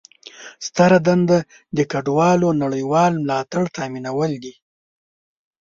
ستره 0.67 0.97
دنده 1.07 1.39
د 1.77 1.79
کډوالو 1.91 2.49
نړیوال 2.63 3.11
ملاتړ 3.23 3.63
تامینول 3.77 4.31
دي. 4.43 4.53